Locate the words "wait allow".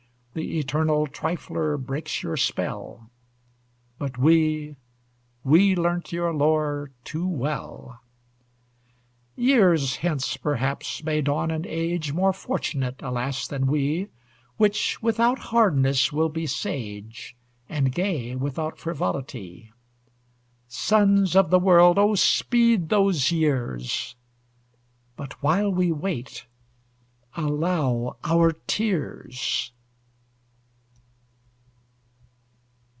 25.91-28.15